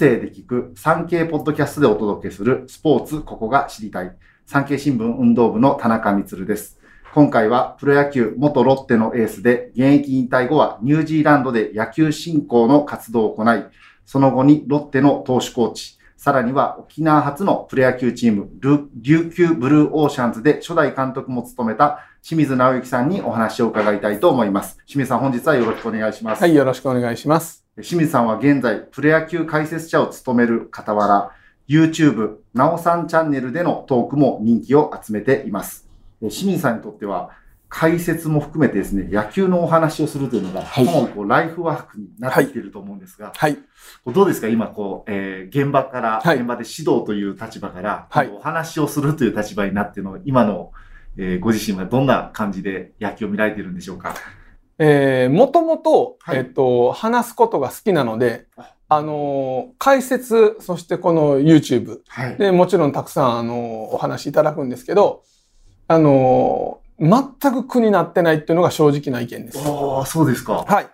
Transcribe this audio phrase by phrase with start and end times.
[0.00, 4.16] 声で聞く産経ポッドキャストでお届けするスポーツここが知りたい。
[4.46, 6.80] 産経新聞運動部の田中光です。
[7.12, 13.66] 今回はプロ野球元ロッテのエースで現役引退後はニュージーランドで野球振興の活動を行い、
[14.06, 18.48] その後にロッテの投手コーチ、さらには沖縄初のプロ野球チーム、
[19.02, 24.78] 琉球ブルーオーシャンズで初代監督も務めた清水直之さんにお話を伺いたいと思います。
[24.86, 26.40] 清水さん、本日はよろしくお願いします。
[26.40, 27.66] はい、よろしくお願いします。
[27.82, 31.32] 清水さんは現在、プロ野球解説者を務める傍ら、
[31.68, 35.88] YouTube、なおさんチャンネルでのトークも人気を集めています。
[36.20, 37.30] 清水さんにとっては、
[37.68, 43.56] 解説も含めてですね、野球のお話をするというのが、かなりこうライフワークになってきていると思うんですが、はい。
[44.04, 44.48] どうですか？
[44.48, 50.72] 今、こう、えー、現場から、はい、現場で指導という立場から、はい、お話をするという立場になっての、今の、
[51.16, 54.16] えー、ご自身はどんな感じで野球を見られているんでしょうか？
[54.82, 58.46] えー、もともと、えっ、と、話すことが好きなので、
[58.88, 59.02] あ。
[59.02, 63.58] のー、解説、そしてこの YouTube、はい、で、もちろんたくさん、あのー、
[63.94, 65.22] お話いただくんですけど、
[65.86, 69.58] あの全く苦になってないっていうのが正直な意見です。
[69.58, 70.64] ああ、そうですか。
[70.66, 70.86] はい。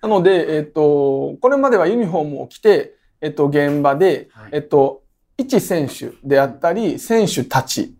[0.00, 5.02] なので、えっ、と、これまではユニフォームを着て、えっ、と、現場で、はい、えっと、
[5.36, 7.94] 一選手であったり、選手たち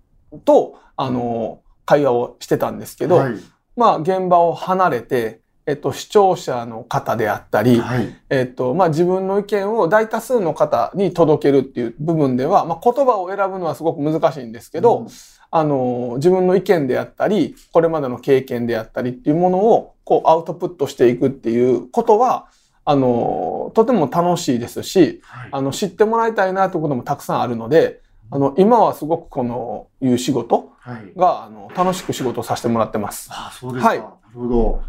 [0.44, 3.34] と、あの、会話をしてたんですけど、はい、
[3.78, 15.08] まあ、現場を離れて、えっと、視聴者の方であったり、はい、えっと、まあ、自分の意見を大多数の方に届けるっていう部分では、まあ、言葉を選ぶのはすごく難しいんですけど、うん。
[15.50, 22.46] あの、自分の意見であったり、これまでの経験であったりっていうものを、こう、アウトプットしていくっていうことは、
[22.84, 30.72] あの、とても楽しいですし、はい、あの、知ってもらいたいなということもたくさんあるので、あの、今はすごくこの、いう仕事
[31.16, 33.28] が、はい、あの、楽しく仕事をさせてもらってます。
[33.32, 33.88] あそうですか。
[33.88, 34.82] はい、なるほど。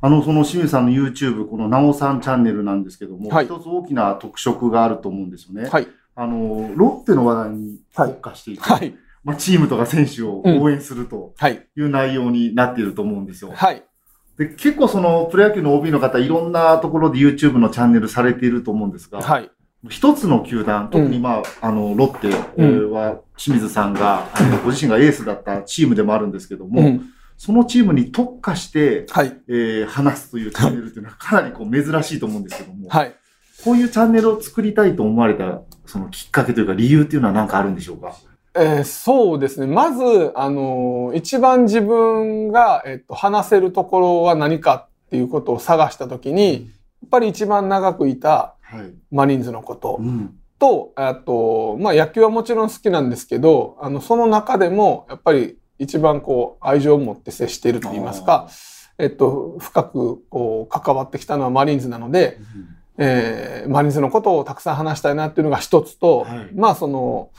[0.00, 5.68] あの、その清水さんの YouTube、このなおさんチャンネルなんですけども、はい、一つ大きな特色があると思うんですよね。
[5.68, 5.88] はい。
[6.14, 11.34] あの、ロッテの話題に特化していて、はい、まあ、チームとか選手を応援すると
[11.76, 13.52] いう内容になっていると思うんですよ。
[13.52, 13.82] はい。
[14.38, 19.50] で、結構そのプロ野球の OB の方、いろんなところで YouTube のチャンネルされていると思うんですが、はい。
[19.88, 22.28] 一つの球団、特にまあ、あの、ロッテ
[22.92, 33.14] は清水さんが、あのご自身がエースだったチームでもあるんですけども、うん、そのチームに特化して、はい、えー、話すというチャンネルっていうのはかなりこう珍しいと思うんですけども、はい。
[33.64, 38.14] こういうチャンネルを作りたいと思われた、そのきっかけというか理由っていうのは何かあるんでしょうか？
[38.54, 39.66] えー、そうですね。
[39.66, 46.52] まず、あのー、一番自分が、えっと、話せるところは何かっていうことを探したときに、
[47.02, 48.55] やっぱり一番長くいた
[49.10, 50.00] マリンズのこと、
[50.58, 58.48] と、あと、まあ野球はもちろん好きなんですけど、あの、その中でも、やっぱり一番こう、愛情を持って接していると言いますか、
[58.98, 62.38] えっと、深くこう、関わってきたのはマリンズなので、
[62.98, 67.30] うん、えー、マリンズのことをたくさん話したいなっていうのが一つと、はい、まあその、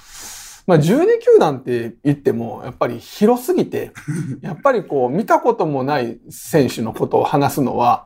[0.67, 0.83] まあ、12
[1.19, 3.91] 球団って言っても、やっぱり広すぎて、
[4.41, 8.05] やっぱりこう、見たこともない選手のことを話すのは、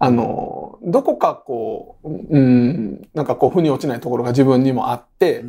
[0.00, 5.44] あの、どこかこう、うん、なんかこう、腑に落ちないところが自分にもあって、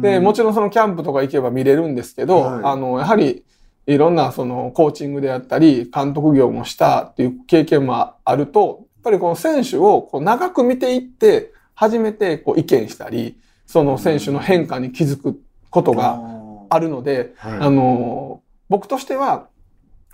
[0.00, 3.44] で、もちろんそのキャンプとか行けば見れるんですけど、はい、あの、やはり、
[3.86, 16.20] いろんなそのコーチングであったり、監督業もしたっていう経験もあると、やっぱりこの選手をこう長く見ていって、初めてこう意見したり、その選手の変化に気づくことが
[16.68, 19.48] あるので、はい、あの、僕としては、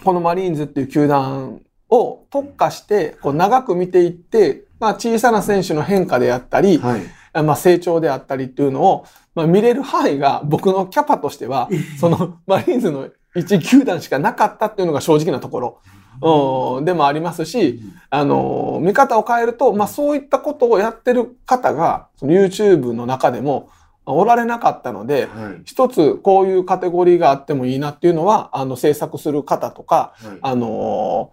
[0.05, 1.61] このマリーンズっていう球団
[1.95, 7.03] を特化して、こう長く見ていって、まあ小さな選手の変化であったり、はい、
[7.43, 11.69] まあ成長であったりっていうのを、まあ見れる範囲が僕のキャパとしては、
[12.01, 15.79] そのマリーンズの1球団しかなかったっていうのが正直なところ。
[16.23, 23.69] うん、でもありますし、あの、見方を変えると、まあそういったことをやってる方が、その YouTube の中でも、
[24.07, 31.31] おられなかったので、はい、一つこういうカテゴリーがあってもいいなっていうのは、あの制作する方とか、はい、あの、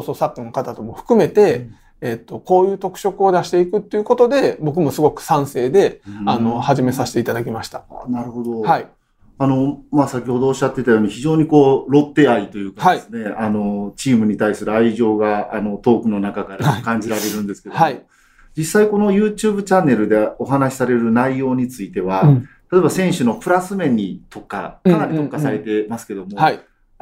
[0.00, 7.84] 放送作家の方とも含めて、うん、えっと、こういう特色を出していくっていうことで、僕もすごく賛成で、あの、始めさせていただきました。
[8.08, 8.60] なるほど。
[8.62, 8.88] はい。
[9.38, 18.04] あの、まあ、先ほどおっしゃってたように、非常にこう、ロッテ愛というかですね、はい、あの、チームに対する愛情が、あの、トークの中から感じられるんですけど、はい、
[18.56, 26.38] 実際この YouTube チャンネルでお話しされる内容については、うん、例えば選手のプラス面にとか、かなり特化されてますけども、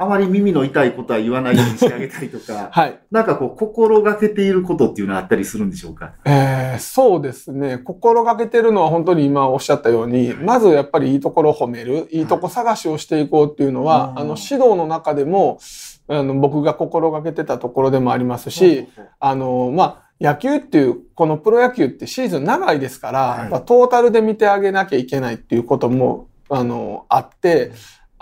[0.01, 6.13] あまり耳の痛いことは言わないようにしてあげたりとか、 はい、なんかこう、心がけていることっていうのはあったりするんでしょうか？
[6.25, 7.77] えー、そうですね。
[7.77, 12.21] 心がけてるのは本当に今おっしゃったように、まずやっぱりいいところを褒める、い。
[12.21, 15.59] いとこ探しをしていこうっていうのは、はい、あの、指導の中でも、
[16.07, 18.87] あの、僕が心がけてたところでもありますし、
[19.19, 23.19] あの、まあ、野球っていう、このプロ野球ってシーズン長いですから、
[23.51, 27.71] はい、トータルで見てあげなきゃいけないっていうことも、あの、あって、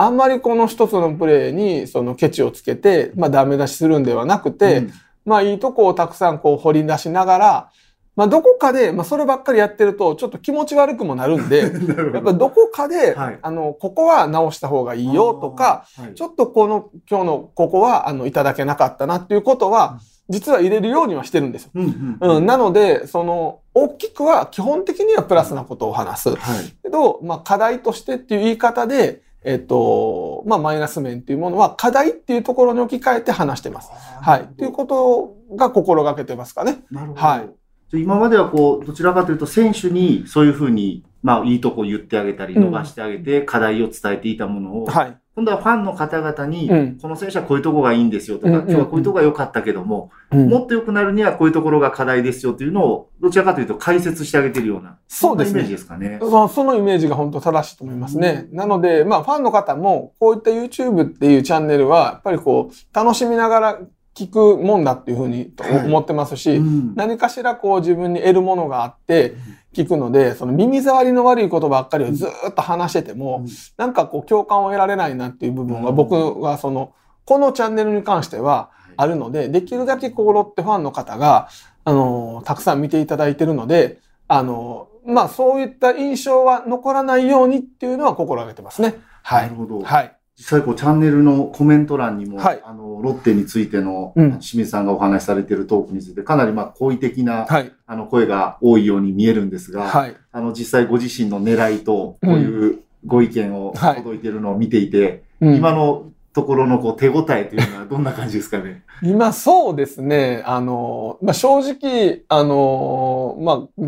[0.01, 4.93] あんまりこの一つのプレーにそのケチをつけて、まあダメ出しするんではなくて、うん、
[5.25, 7.71] まあいいとこをたくさんこう掘り出しながら、
[8.15, 11.63] まあどこかで、まあそればっかりやってるとちょっと気持ち悪くもなるんで、
[12.13, 19.99] やっぱどこかで、はい、あの、ここは直した方がいいよとか、はい、ちょっとこの今日のここはあのいただけなかったなっていうことは、
[20.29, 21.71] 実は入れるようにはしてるんですよ。
[21.75, 26.29] うんうんうん、なので、その、大きくは基本的にはプラスなことを話す。
[26.29, 26.37] はい、
[26.83, 33.89] けど、まあ課題としてっていう言い方で、えっと、まあ、マイナス面っていうものは課題っていうところに置き換えて話してます。
[34.21, 34.47] はい。
[34.57, 36.83] ということが心がけてますかね。
[36.91, 37.21] なるほど。
[37.21, 37.49] はい。
[37.93, 45.17] 今まではこう、どちらかというと選手にそういうふうに、まあ、いいとこ言ってあげたり、伸ばしてあげて、課題を伝えていたものを、はい。
[45.35, 55.61] 今度はファンの方々に、この選手はこういうとこがいいんですよとか、今日はこういうとこが良かったけども、もっと良くなるにはこういうところが課題ですよというのを、どちらかというと解説してあげてるような、そうですね。
[55.61, 56.19] イメージですかね。
[56.19, 58.47] そのイメージが本当正しいと思いますね。
[58.51, 63.79] なので、まあファンの方も、こういった YouTube っていうチャンネルは、やっぱりこう、楽しみながら
[64.19, 65.53] 聞くもんだっていうふうに
[65.85, 69.35] 思ってますし、はいうん、何かしらこう自分に得るものがあって、
[69.73, 76.93] 聞くので、その耳障りの悪いことばっかりをずっと話してても、うん、なんかこう共感を得られないなっていう部分が僕はその、
[77.23, 81.47] このチャンネルに関してはあるので、できるだけこうロッテファンの方が、
[81.85, 88.95] あの、たくさん見ていただいてるので、あの、まあそういった印象は残らないようにっていうのは心がけてますね。
[89.23, 89.43] はい。
[89.43, 89.81] なるほど。
[89.81, 90.18] はい。
[90.39, 108.83] 実際こうチャンネルのコメント欄にも、はい、あの、ロッテについての、清水さんがお話しされているトークについて、かなりまあ好意的な、はい、あの、声が多いように見えるんですが、はい、あの、実際ご自身の狙いと、こういうご意見を届いているのを見ていて、うん、今のところのこう手応えというのはどんな感じですかね？
[109.03, 110.41] 今そうですね。
[110.45, 113.85] あの、まあ、正直、あの、まあ、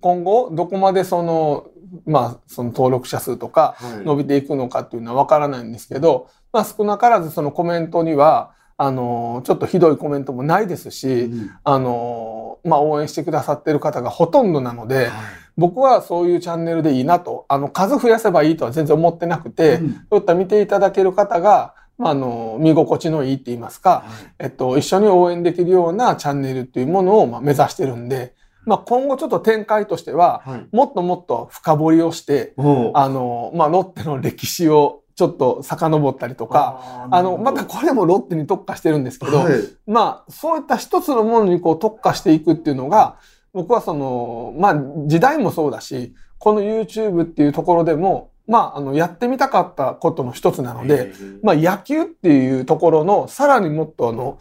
[0.00, 1.66] 今後、どこまでその、
[2.06, 15.08] まあ、その登録者数とか伸びていくのかっていうのはわからないんですけど、まあ、少なからずそのコメントには、あの、ちょっとひどいコメントもないですし、うん、あの、まあ、応援してくださってる方がほとんどなので、はい、
[15.56, 32.54] 僕はそういうチャンネルでいいなと、あの、数増やせばいいとは全然思ってなくて、うん、そういった見ていただける方が、まあ、あの、見心地のいいって言いますか、はい、えっと、一緒に応援できるようなチャンネルっていうものを、まあ、目指してるんで、まあ、今後ちょっと展開としては、はい、もっともっと深掘りをして、
[32.94, 39.54] あの、まあ、ロッテの歴史をちょっと遡ったりとか、あの、またこれもロッテに特化してるんですけど、はい、
[39.86, 43.18] まあ、そういった一つのものにこう特化していくっていうのが、
[43.52, 44.74] 僕はその、まあ、
[45.06, 51.12] 時代もそうだし、この YouTube っていうところでも、まあ、あの、やってみたかったことの一つなので、
[51.42, 54.38] まあ、野球っていうところの、さらにもっとあの、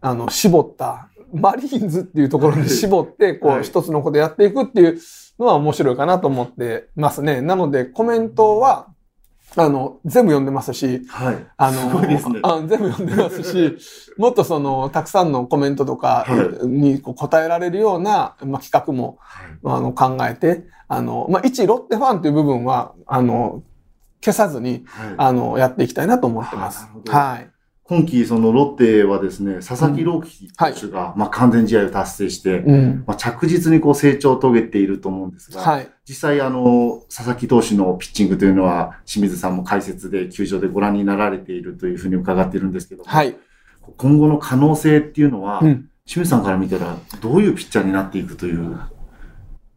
[0.00, 4.98] あの、絞ったマリーンズっていうところに絞って、こう、一つのことやっていくっていう
[5.38, 7.40] のは面白いかなと思ってますね。
[7.40, 8.88] なので、コメントは、
[9.56, 11.46] あの、全部読んでますし、はい。
[11.56, 13.76] あの、ね、あ全部読んでますし、
[14.16, 16.24] もっとその、たくさんのコメントとか
[16.62, 23.62] に答えられるような、まあ、企画も、はい、あの、考えて、あの、まあ、一ロッテファンという部分は、あの、
[24.24, 26.86] 消さずに、はい、あの、やっていきたいなと思ってます。
[27.08, 27.50] はい。
[27.90, 32.60] 今季、そのロッテはですね、佐々木朗希投手が、まあ完全試合を達成して、
[33.04, 43.36] まあ着実にこう成長を遂げていると思うんですが、はい、実際あの、佐々木投手のピッチングというのは、清水さんも解説で球場でご覧になられているというふうに伺っているんですけどはい、
[43.96, 48.78] 今後の可能性っていうのは、うん、清水さんから見たら、どういうピッチャーになっていくという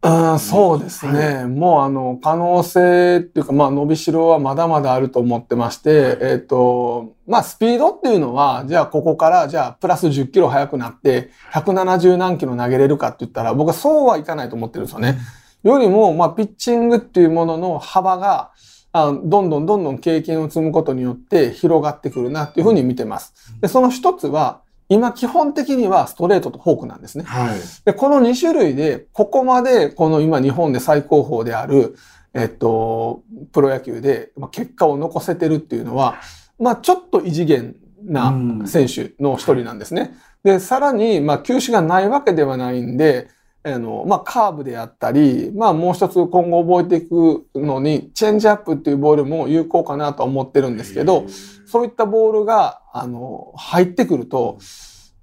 [0.06, 1.34] あそうですね。
[1.34, 15.18] はい、もうあの、可能性っていうか、まあ伸びしろはまだまだあると思ってまして、はい、えっ、ー、と、まあスピードっていうのは、じゃあここからじゃあプラス10キロ速くなって、170何キロ投げれるかって言ったら、僕はそうはいかないと思ってるんですよね。
[15.62, 18.50] よりも、まあピッチングっていうものの幅が、
[18.92, 23.32] あどんどんどんどん経験を積むことによって広がってくるなっていうふうに見てます。
[23.60, 24.60] で、その一つは、
[24.94, 27.24] 今基本的にはストレートとフォークなんですね。
[27.24, 31.96] はい、でこの2種類で、ここまでこの今日本で最高峰である、
[32.32, 33.22] えっと、
[33.52, 36.16] プロ野球で結果を残せてるっていうのは、
[36.58, 38.32] まあちょっと異次元な
[38.66, 40.14] 選手の一人なんですね。
[40.44, 43.28] で、さらに、まあ球種がないわけではないんで、
[43.64, 51.26] あの、まあ、カーブであったり、まあ、もう一つ今後覚えていくのに、チェンジアップっていうボールも有効かなと思ってるんですけど、
[51.66, 54.58] そういったボールが、あの、入ってくると、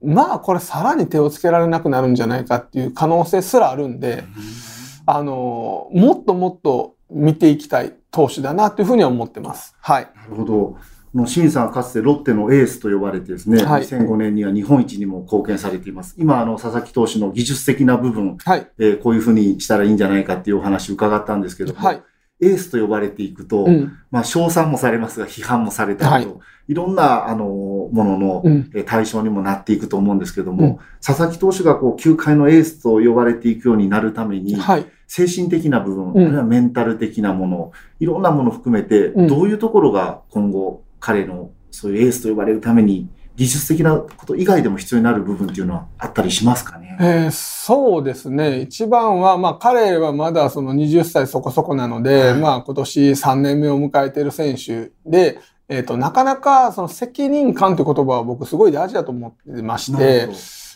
[0.03, 4.23] まあ、これさらに手をつけられなくなるんじゃないかっていう可能性すらあるんで、
[5.05, 7.93] あの、もっともっと見ていきたい。
[8.11, 9.73] 投手だなというふうには思ってます。
[9.79, 10.09] はい。
[10.15, 10.77] なるほど。
[11.13, 16.15] の清水さんはかつてロッテのエースと呼ばれてですね、はい、2005年には日本一にも貢献されています。
[16.17, 22.03] 今、あの、佐々木投手の技術的な部分、はい、えー、こういうふうにしたらいいんじゃないかっていうお話を伺ったんですけども、はい、
[22.41, 26.39] エースと呼ばれていくと、うん、まあ、賞賛もされますが、批判もされたりと、はい、
[26.69, 28.43] いろんな、あの、ものの、
[28.85, 46.97] 対象にもなっていくと思うんですけども、うん、佐々木投手がこう、球界のエースと呼ばれていくようになるために、はい、精神的な部分、あるいはメンタル的なもの、いろんなものを含めて、どういうところが今後、彼のそういうエースと呼ばれるために、技術的なこと以外でも必要になる部分っていうのはあったりしますかね？
[46.99, 48.61] えー、そうですね。
[48.61, 55.39] 一番は、まあ彼はまだその20歳そこそこなので、はい、まあ今年3年目を迎えている選手で、
[55.69, 60.29] えっ、ー、と、なかなかその責任感という言葉は僕すごい大事だと思ってまして、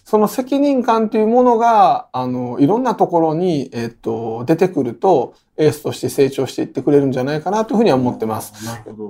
[0.06, 8.54] その責任感というものが、あの、いろんなところに、えっ、ー、と、出てくると、エースとして成長していってくれるんじゃないかなというふうには思ってます。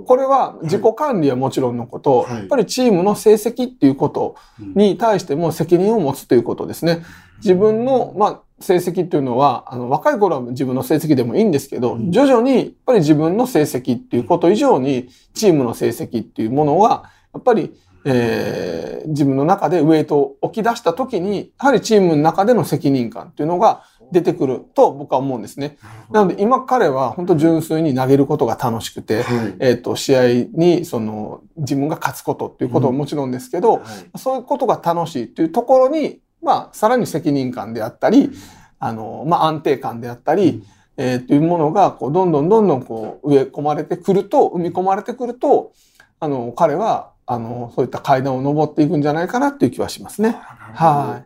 [0.05, 7.03] これは自己管理はもちろんのこと、はい、やっぱりチームの成績っていうことに対しても責任を持つということですね。
[7.39, 17.73] 自分の、まあ、成績っていうのは、あの、若い頃は自分の成績でもいいんですけど、徐々にやっぱり自分の成績っていうこと以上に、チームの成績っていうものは、やっぱり、
[18.07, 25.77] えー、自分の中でウェイトを置き出した時に、やはりチームの中での責任感っていうのが出てくると僕は思うんですね。
[26.11, 38.29] なので今彼は本当純粋に投げることが楽しくて、はい、えっ、と、試合にその自分が勝つことっていうことももちろんですけど、うんはい、そういうことが楽しいっていうところに、まあ、さらに責任感であったり、
[38.77, 40.63] あの、まあ、安定感であったり、
[40.97, 45.73] えー、というものが、こう、どんどんどんどんこう、植え込まれてくると、生み込まれてくると、
[46.19, 50.37] あの、彼は、あの、そういった階段を登っていくんじゃないかなっていう気はしますね。
[50.73, 51.23] は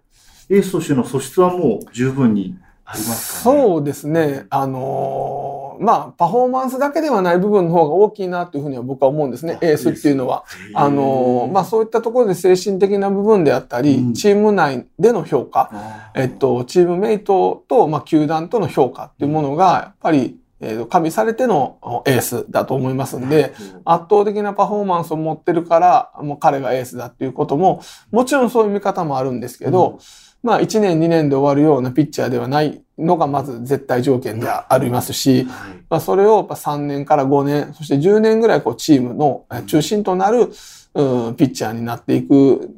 [0.49, 0.55] い。
[0.55, 4.45] エースとしての素質はもう十分にありますか、ね、そうですね。
[4.49, 9.59] あのー、まあ、パフォーマンスだけではない部分の方が大きいなというふうには僕は思うんですね。
[9.61, 10.43] エースっていうのは。
[10.73, 23.53] あのー、まあ、そういったところで精神的な部分であったり、うん、チーム内での評価、えっと、チームメイトと、まあ、球団との評価っていうものが、やっぱり、えー、加味されてのエースだと思いますんで、
[23.85, 29.99] 圧倒的なパフォーマンスを持ってるから、もう彼がエースだっていうことも、もちろんそういう見方もあるんですけど、うん。
[30.41, 35.47] まあ1年2年で終わるようなピッチャーではないのがまず絶対条件でありますし、
[35.89, 40.49] まあそれを3年から5年、そして10年ぐらいこうチームの中心となる、
[40.93, 42.69] うん、ピッチャーになっていく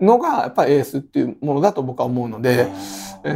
[0.00, 2.68] のがやっぱりエースっていうものだと僕は思うので、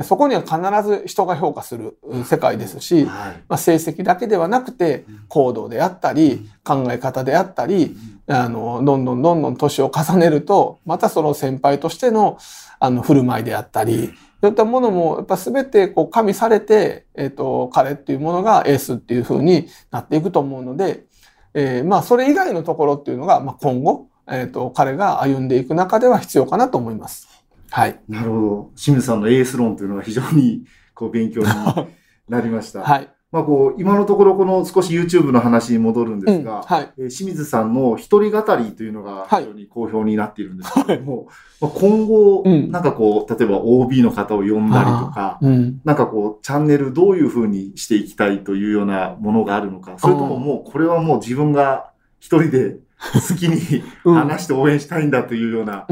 [0.04, 0.56] そこには必
[0.88, 12.38] ず人が評価する世界ですし、まあ、成績だけではなくて行動であったり考え方であったりあのどんどんどんどん年を重ねるとまたその先輩としての
[12.78, 21.04] あの振る舞いであったりそういったものもやっぱ全てこう加味されて、えっ、と彼っていうものがエースっていうふうになっていくと思うので、
[21.52, 27.39] えー、まあそれ以外のところっていうのが、まあ、今後えっ、ー、と、彼が歩んでいく中では必要かなと思います。
[27.70, 28.00] はい。
[28.08, 28.70] なるほど。
[28.76, 31.46] 清水さんのエース論というのは非常に こう勉強に
[32.28, 32.82] なりました。
[32.82, 33.08] はい。
[33.32, 41.26] まあこう、今のところこの少し YouTube の話に戻るんですが、うん、はい、えー、清水さんの一人語りというのが非常に好評になっているんですけども、はい、
[41.60, 52.78] まあ、今後、なんかこう、例えば OB の方を呼んだりとか、うん、なんかこう、チャンネルどういうふうにしていきたいというようなものがあるのか、それとももうこれはもう自分が一人で
[53.14, 55.86] 好きに話して応援したいんだというような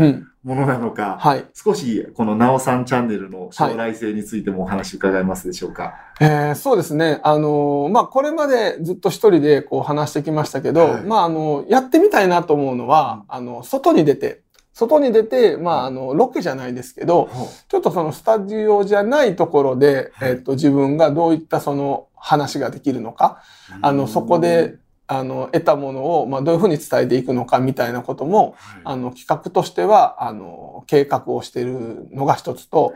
[0.44, 5.82] ものなのか、うんはい、少しこのなおさんチャンネルの将来性についてもお話伺えますでしょうか？
[5.82, 7.20] はい、えー、そうですね。
[7.22, 14.42] あのー、まあ、これまでずっと一人でこう話してきましたけど、はい、まあ、あの、やってみたいなと思うのは、あの、外に出て、
[14.74, 17.28] 外に出て、まあ、あの、ロケじゃないですけど、
[17.68, 23.42] ちょっとそのスタジオじゃないところで、えっと、自分がどういったその話ができるのか、
[23.82, 24.76] あの、そこで
[25.10, 32.92] あの、得たものを、まあ、どういうふうに伝えていくのかみたいなことも、はい、あの、企画としては、あの、計画をしているのが一つと、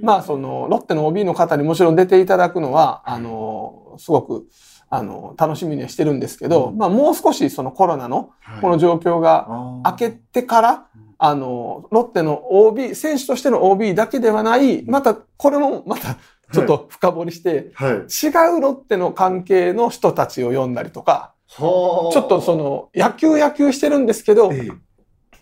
[0.00, 4.46] まあ、その、ロッテの OB の方にもちろん出ていただくのは、あの、すごく、
[4.88, 9.48] あの、楽しみにしてるんですけど、うん、まあ、もう少しそのコロナの、この状況が
[9.84, 16.18] 明けてから、はい、あの、ロッテの OB、選手としての OB だけではない、また、これもまた、
[16.52, 24.70] ちょっと深掘りして、はい、違うロッテの関係の人たちを呼んだりとか、ちょっとその、野球野球してるんですけど、ええ、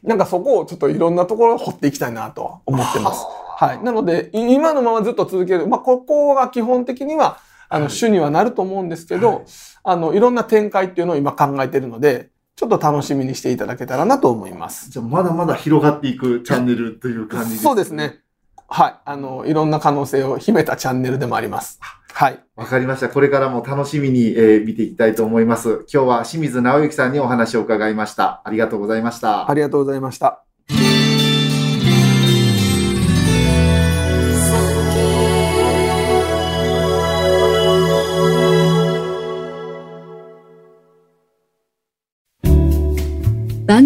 [0.02, 3.25] なんかそこをちょっといろんなところを掘っていきたいなと思ってます。
[3.58, 3.82] はい。
[3.82, 5.66] なので、今のままずっと続ける。
[5.66, 9.44] まあ、ここが基本的には、あの、主にはなると思うんですけど、はい、
[9.82, 14.90] あの、いろんな展開っていうのを今考えてるので、ちょっと楽しみにしていただけたらなと思います。
[14.90, 18.20] じゃあ、まだまだ広がっていくチャンネルという感じですそうですね。
[18.68, 18.94] はい。
[19.04, 21.80] あの、いろんな可能性を秘めたチャンネルでもあります。
[22.12, 22.38] はい。
[22.56, 23.08] わかりました。
[23.08, 25.85] これからも楽しみに、えー、見ていきたいと思います。
[25.92, 28.42] 今日は清水直之さんにお話を伺いました。
[28.44, 29.50] ありがとうございました。
[29.50, 30.46] ありがとうございました。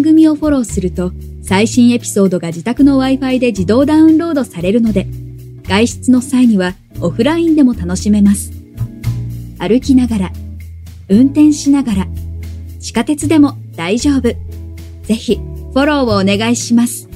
[0.01, 1.11] 番組をフォローすると
[1.43, 5.05] 最新エピソードが自宅の Wi-Fi で自動ダウンロードされるので
[5.67, 8.51] 外出の際にはオフラインでも楽しめます。
[9.59, 10.31] 歩きながら、
[11.07, 12.07] 運転しながら、
[12.79, 14.21] 地下鉄でも大丈夫。
[15.03, 17.10] ぜひフォローをお願いします。